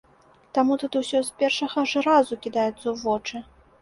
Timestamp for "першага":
1.41-1.79